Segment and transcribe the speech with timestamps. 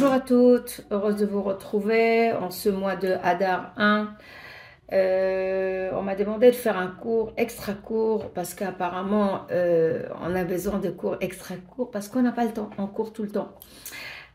[0.00, 4.14] Bonjour à toutes, heureuse de vous retrouver en ce mois de Hadar 1.
[4.92, 10.44] Euh, on m'a demandé de faire un cours extra court parce qu'apparemment euh, on a
[10.44, 13.30] besoin de cours extra courts parce qu'on n'a pas le temps, on court tout le
[13.30, 13.50] temps.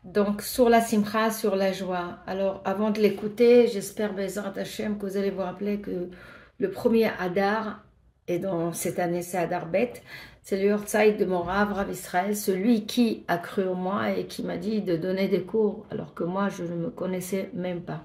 [0.04, 2.18] Donc sur la simcha, sur la joie.
[2.26, 6.10] Alors avant de l'écouter, j'espère Bézard Hachem que vous allez vous rappeler que
[6.58, 7.82] le premier Hadar,
[8.28, 9.92] et dans cette année c'est Hadar Bet,
[10.44, 14.26] c'est le Yortzeit de mon Rav, Rav Israël, celui qui a cru en moi et
[14.26, 17.80] qui m'a dit de donner des cours, alors que moi, je ne me connaissais même
[17.80, 18.02] pas.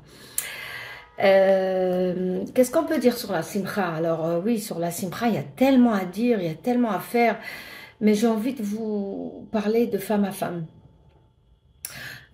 [1.21, 3.93] Euh, Qu'est-ce qu'on peut dire sur la Simcha?
[3.93, 6.55] Alors euh, oui, sur la Simcha, il y a tellement à dire, il y a
[6.55, 7.37] tellement à faire,
[7.99, 10.65] mais j'ai envie de vous parler de femme à femme.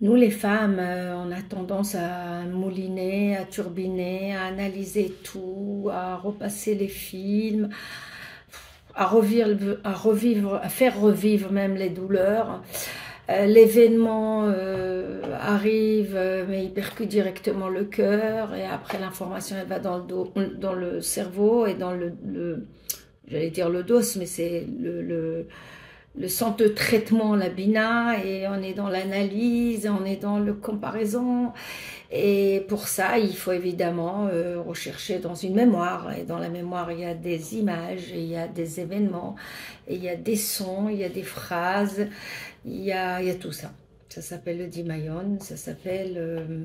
[0.02, 6.16] Nous, les femmes, euh, on a tendance à mouliner, à turbiner, à analyser tout, à
[6.16, 7.70] repasser les films,
[8.94, 12.62] à revivre, à faire revivre même les douleurs.
[13.30, 16.18] Euh, L'événement euh, arrive,
[16.48, 20.74] mais il percute directement le cœur, et après l'information elle va dans le dos, dans
[20.74, 22.66] le cerveau et dans le, le
[23.28, 25.48] j'allais dire le dos, mais c'est le, le,
[26.18, 30.54] le centre de traitement, la bina, et on est dans l'analyse, on est dans le
[30.54, 31.52] comparaison.
[32.10, 36.12] Et pour ça, il faut évidemment euh, rechercher dans une mémoire.
[36.16, 39.34] Et dans la mémoire, il y a des images, il y a des événements,
[39.88, 42.06] il y a des sons, il y a des phrases,
[42.64, 43.72] il y a, il y a tout ça.
[44.08, 46.64] Ça s'appelle le Dimayon, ça s'appelle euh,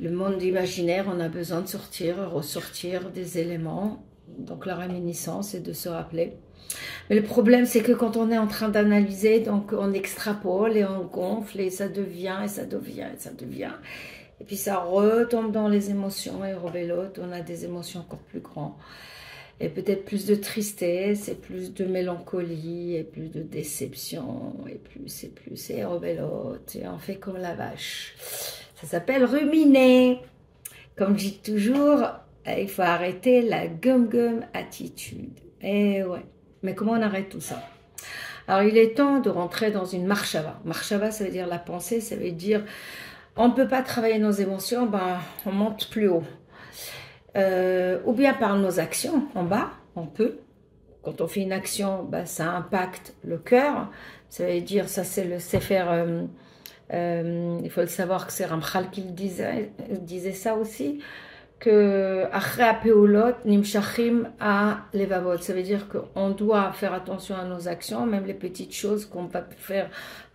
[0.00, 1.06] le monde imaginaire.
[1.08, 4.04] On a besoin de sortir, ressortir des éléments.
[4.38, 6.34] Donc la réminiscence, c'est de se rappeler.
[7.08, 10.84] Mais le problème, c'est que quand on est en train d'analyser, donc on extrapole et
[10.84, 13.74] on gonfle et ça devient, et ça devient, et ça devient.
[14.40, 18.40] Et puis ça retombe dans les émotions et rebelote, on a des émotions encore plus
[18.40, 18.74] grandes.
[19.58, 25.24] Et peut-être plus de tristesse, et plus de mélancolie, et plus de déception, et plus,
[25.24, 28.14] et plus, et rebelote, et on fait comme la vache.
[28.74, 30.20] Ça s'appelle ruminer.
[30.94, 32.02] Comme je dis toujours,
[32.46, 35.40] il faut arrêter la gum-gum attitude.
[35.62, 36.24] Et ouais.
[36.66, 37.62] Mais comment on arrête tout ça?
[38.48, 40.58] Alors il est temps de rentrer dans une marshava.
[40.64, 42.64] Marshava, ça veut dire la pensée, ça veut dire
[43.36, 46.24] on ne peut pas travailler nos émotions, ben, on monte plus haut.
[47.36, 50.38] Euh, ou bien par nos actions en bas, on peut.
[51.04, 53.88] Quand on fait une action, ben, ça impacte le cœur.
[54.28, 56.24] Ça veut dire, ça c'est le Sefer, euh,
[56.92, 60.98] euh, il faut le savoir que c'est Ramchal qui disait ça aussi,
[61.58, 62.26] que
[63.44, 65.38] nimshachim a levavot.
[65.38, 69.24] Ça veut dire qu'on doit faire attention à nos actions, même les petites choses qu'on
[69.24, 69.88] va faire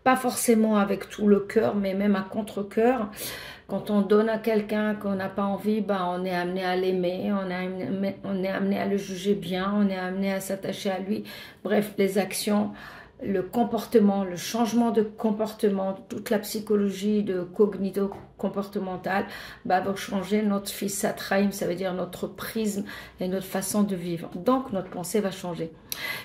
[0.03, 3.09] pas forcément avec tout le cœur, mais même à contre-cœur.
[3.67, 7.31] Quand on donne à quelqu'un qu'on n'a pas envie, bah, on est amené à l'aimer,
[7.31, 7.47] on,
[8.23, 11.23] on est amené à le juger bien, on est amené à s'attacher à lui.
[11.63, 12.71] Bref, les actions
[13.23, 19.25] le comportement, le changement de comportement, toute la psychologie de cognito comportementale
[19.65, 22.83] bah, va changer notre fils satraïm, ça veut dire notre prisme
[23.19, 24.31] et notre façon de vivre.
[24.35, 25.71] Donc notre pensée va changer.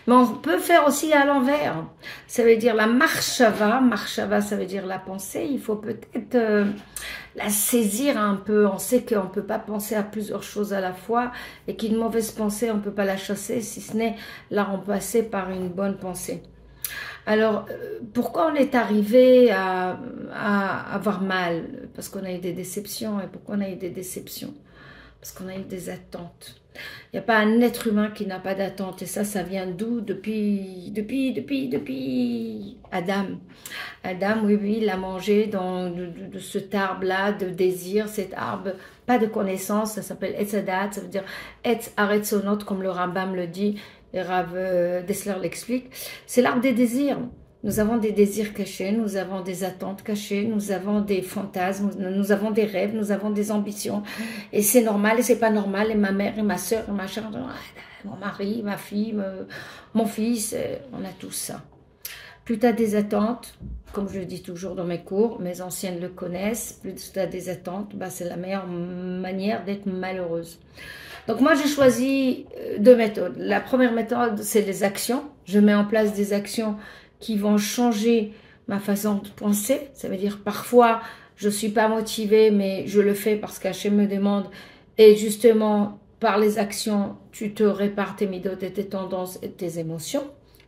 [0.07, 1.85] Mais on peut faire aussi à l'envers.
[2.27, 3.81] Ça veut dire la marchava.
[3.81, 5.47] Marchava, ça veut dire la pensée.
[5.51, 6.65] Il faut peut-être euh,
[7.35, 8.67] la saisir un peu.
[8.67, 11.33] On sait qu'on ne peut pas penser à plusieurs choses à la fois
[11.69, 14.17] et qu'une mauvaise pensée, on ne peut pas la chasser si ce n'est
[14.51, 16.43] la remplacer par une bonne pensée.
[17.27, 19.99] Alors, euh, pourquoi on est arrivé à,
[20.93, 21.89] avoir mal?
[21.95, 23.21] Parce qu'on a eu des déceptions.
[23.21, 24.55] Et pourquoi on a eu des déceptions?
[25.21, 26.61] Parce qu'on a eu des attentes.
[27.13, 29.03] Il n'y a pas un être humain qui n'a pas d'attente.
[29.03, 30.01] Et ça, ça vient d'où?
[30.01, 33.27] Depuis, depuis, depuis, depuis Adam.
[34.05, 38.73] Adam, oui, oui, il a mangé dans, de, cet arbre-là de désir, cet arbre,
[39.05, 41.25] pas de connaissance, ça s'appelle Etzadat, ça veut dire
[41.65, 43.81] Etz Aretzonot, comme le Rambam le dit,
[44.17, 44.23] et
[44.55, 45.91] euh, Dessler l'explique,
[46.27, 47.19] c'est l'arbre des désirs.
[47.65, 52.33] Nous avons des désirs cachés, nous avons des attentes cachées, nous avons des fantasmes, nous
[52.33, 54.03] avons des rêves, nous avons des ambitions.
[54.53, 55.91] Et c'est normal et c'est pas normal.
[55.91, 57.31] Et ma mère et ma soeur et ma chère,
[58.05, 59.17] mon mari, ma fille,
[59.95, 61.63] mon fils, euh, on a tout ça.
[62.45, 63.59] Plus tu as des attentes,
[63.93, 67.27] comme je le dis toujours dans mes cours, mes anciennes le connaissent, plus tu as
[67.27, 70.61] des attentes, bah, c'est la meilleure manière d'être malheureuse.
[71.29, 73.35] Donc moi, j'ai choisi euh, deux méthodes.
[73.39, 75.25] La première méthode, c'est les actions.
[75.45, 76.77] Je mets en place des actions
[77.19, 78.33] qui vont changer
[78.69, 79.89] ma façon de penser.
[79.95, 81.01] Ça veut dire parfois,
[81.37, 84.47] je suis pas motivée, mais je le fais parce qu'Hachem me demande.
[84.99, 89.79] Et justement, par les actions, tu te répares tes midotes et tes tendances et tes
[89.79, 90.25] émotions.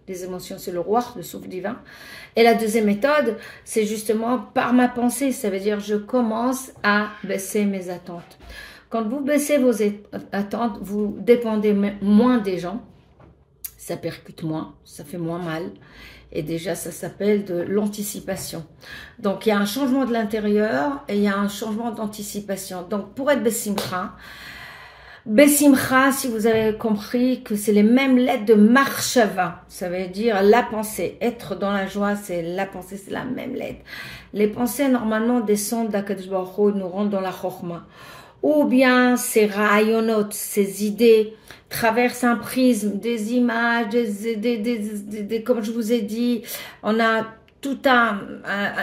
[0.07, 1.79] Les émotions, c'est le roi, le souffle divin.
[2.35, 5.33] Et la deuxième méthode, c'est justement par ma pensée.
[5.33, 8.39] Ça veut dire je commence à baisser mes attentes.
[8.91, 9.73] Quand vous baissez vos
[10.33, 12.83] attentes, vous dépendez moins des gens.
[13.77, 15.71] ça percute moins, ça fait moins mal.
[16.31, 18.67] Et déjà, ça s'appelle de l'anticipation.
[19.19, 22.83] Donc, il y a un changement de l'intérieur et il y a un changement d'anticipation.
[22.83, 24.15] Donc, pour être Bessimcha,
[25.25, 30.43] Bessimcha, si vous avez compris que c'est les mêmes lettres de Marshava, ça veut dire
[30.43, 31.19] la pensée.
[31.21, 33.81] Être dans la joie, c'est la pensée, c'est la même lettre.
[34.33, 37.87] Les pensées, normalement, descendent d'Akadosh nous rendent dans la chorma.
[38.43, 41.35] Ou bien ces rayonot, ces idées,
[41.69, 46.43] traversent un prisme, des images, des, des, des, comme je vous ai dit,
[46.83, 47.27] on a
[47.61, 48.21] tout un,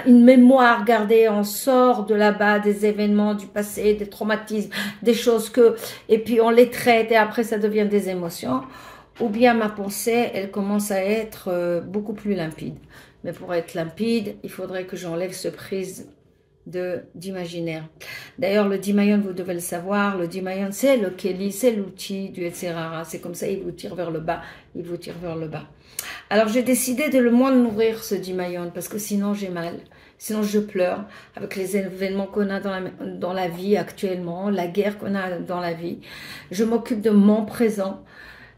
[0.05, 4.69] une mémoire gardée, on sort de là-bas des événements du passé, des traumatismes,
[5.01, 5.75] des choses que,
[6.09, 8.63] et puis on les traite et après ça devient des émotions.
[9.21, 12.75] Ou bien ma pensée, elle commence à être euh, beaucoup plus limpide.
[13.23, 16.03] Mais pour être limpide, il faudrait que j'enlève ce prisme
[16.65, 17.87] d'imaginaire.
[18.39, 22.45] D'ailleurs, le Dimayon, vous devez le savoir, le Dimayon, c'est le Kelly, c'est l'outil du
[22.45, 22.73] etc.
[23.05, 24.41] C'est comme ça, il vous tire vers le bas,
[24.75, 25.67] il vous tire vers le bas.
[26.29, 29.75] Alors j'ai décidé de le moins nourrir ce Dimayon parce que sinon j'ai mal.
[30.17, 34.67] Sinon je pleure avec les événements qu'on a dans la, dans la vie actuellement, la
[34.67, 35.99] guerre qu'on a dans la vie.
[36.51, 38.03] Je m'occupe de mon présent.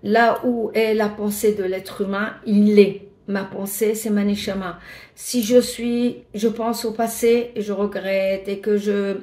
[0.04, 4.80] Là où est la pensée de l'être humain, il est ma pensée, c'est Manishama.
[5.16, 9.18] Si je suis, je pense au passé et je regrette et que je,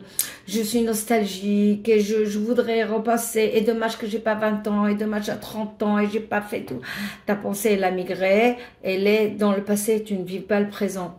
[0.46, 4.86] je suis nostalgique et je, je voudrais repasser et dommage que j'ai pas 20 ans
[4.86, 6.80] et dommage à 30 ans et j'ai pas fait tout.
[7.26, 10.68] Ta pensée, elle a migré, elle est dans le passé, tu ne vis pas le
[10.68, 11.18] présent.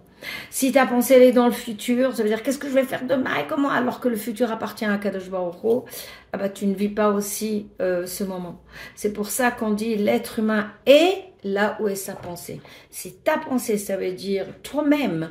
[0.49, 2.83] Si ta pensée elle est dans le futur, ça veut dire qu'est-ce que je vais
[2.83, 3.69] faire demain et comment?
[3.69, 5.85] Alors que le futur appartient à Kadosh Baruch
[6.33, 8.61] ah bah tu ne vis pas aussi euh, ce moment.
[8.95, 12.59] C'est pour ça qu'on dit l'être humain est là où est sa pensée.
[12.89, 15.29] Si ta pensée, ça veut dire toi-même,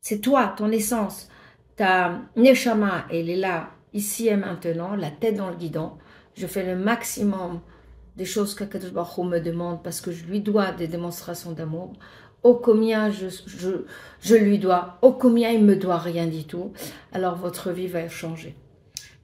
[0.00, 1.28] c'est toi, ton essence,
[1.76, 5.92] ta neshama, elle est là, ici et maintenant, la tête dans le guidon.
[6.34, 7.60] Je fais le maximum
[8.16, 11.92] des choses que Baruch me demande parce que je lui dois des démonstrations d'amour.
[12.44, 13.70] Au combien je, je,
[14.20, 16.72] je lui dois, au combien il me doit rien du tout,
[17.12, 18.54] alors votre vie va changer.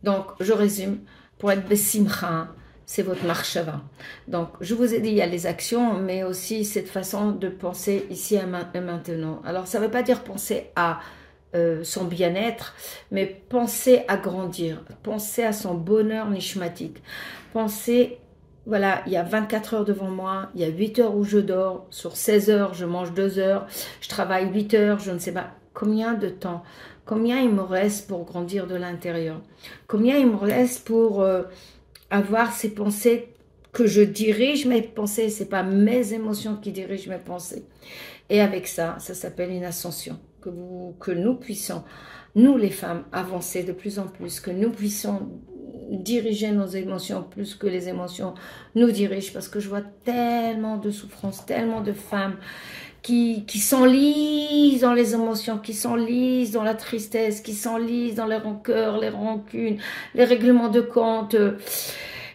[0.03, 1.01] Donc, je résume,
[1.39, 2.49] pour être Bessimcha,
[2.91, 3.83] c'est votre marchava.
[4.27, 7.49] Donc, je vous ai dit, il y a les actions, mais aussi cette façon de
[7.49, 9.41] penser ici et maintenant.
[9.45, 10.99] Alors, ça ne veut pas dire penser à
[11.55, 12.75] euh, son bien-être,
[13.13, 17.01] mais penser à grandir, penser à son bonheur nishmatique,
[17.53, 18.19] penser,
[18.67, 21.39] voilà, il y a 24 heures devant moi, il y a 8 heures où je
[21.39, 23.69] dors, sur 16 heures, je mange 2 heures,
[24.01, 26.65] je travaille 8 heures, je ne sais pas combien de temps,
[27.07, 29.41] combien il me reste pour grandir de l'intérieur,
[29.87, 31.23] combien il me reste pour...
[31.23, 31.45] Euh,
[32.11, 33.29] avoir ces pensées
[33.73, 37.65] que je dirige mes pensées, c'est pas mes émotions qui dirigent mes pensées.
[38.29, 40.19] Et avec ça, ça s'appelle une ascension.
[40.41, 41.85] Que, vous, que nous puissions,
[42.35, 45.29] nous les femmes, avancer de plus en plus, que nous puissions
[45.91, 48.35] diriger nos émotions plus que les émotions
[48.75, 52.37] nous dirigent, parce que je vois tellement de souffrances, tellement de femmes
[53.03, 58.37] qui, qui s'enlisent dans les émotions, qui s'enlisent dans la tristesse, qui s'enlisent dans les
[58.37, 59.79] rancœurs, les rancunes,
[60.15, 61.37] les règlements de compte.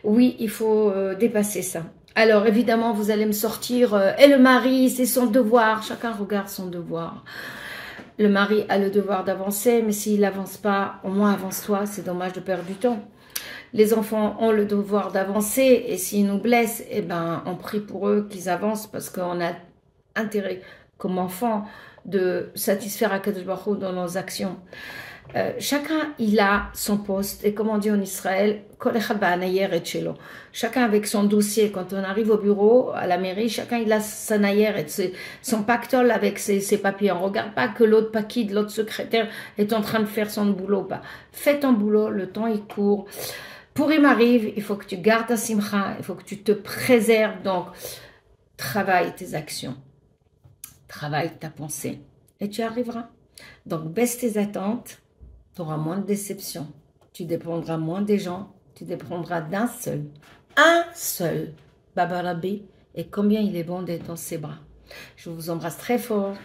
[0.04, 1.84] Oui, il faut euh, dépasser ça.
[2.16, 6.48] Alors évidemment, vous allez me sortir, euh, et le mari, c'est son devoir, chacun regarde
[6.48, 7.26] son devoir.
[8.18, 12.32] Le mari a le devoir d'avancer, mais s'il n'avance pas, au moins avance-toi, c'est dommage
[12.32, 13.04] de perdre du temps.
[13.74, 18.08] Les enfants ont le devoir d'avancer, et s'ils nous blessent, eh ben, on prie pour
[18.08, 19.52] eux qu'ils avancent parce qu'on a
[20.16, 20.62] intérêt
[20.98, 21.66] comme enfant
[22.06, 24.58] de satisfaire Akadosh Baruch dans nos actions.
[25.36, 27.44] Euh, chacun, il a son poste.
[27.44, 28.62] Et comme on dit en Israël,
[30.54, 31.72] chacun avec son dossier.
[31.72, 34.86] Quand on arrive au bureau, à la mairie, chacun, il a sa naïère et
[35.42, 37.12] son pactole avec ses, papiers.
[37.12, 40.84] On regarde pas que l'autre paquet, l'autre secrétaire est en train de faire son boulot.
[40.84, 41.02] Pas.
[41.32, 43.08] Fais ton boulot, le temps, il court.
[43.74, 46.54] Pour il m'arrive, il faut que tu gardes ta simcha, il faut que tu te
[46.54, 47.42] préserves.
[47.44, 47.66] Donc,
[48.56, 49.76] travaille tes actions
[50.96, 52.00] travaille ta pensée
[52.40, 53.10] et tu arriveras.
[53.66, 55.00] Donc baisse tes attentes,
[55.54, 56.68] tu auras moins de déceptions,
[57.12, 60.06] tu dépendras moins des gens, tu dépendras d'un seul,
[60.56, 61.54] un seul,
[61.96, 62.64] Baba Rabbi,
[62.96, 64.60] et combien il est bon d'être dans ses bras.
[65.18, 66.36] Je vous embrasse très fort.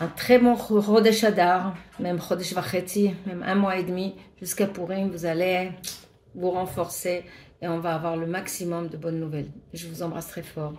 [0.00, 5.10] Un très bon Rodesh Adar, même Rodesh Vacheti, même un mois et demi, jusqu'à Purim,
[5.10, 5.70] vous allez
[6.34, 7.24] vous renforcer
[7.62, 9.50] et on va avoir le maximum de bonnes nouvelles.
[9.74, 10.72] Je vous embrasse très fort.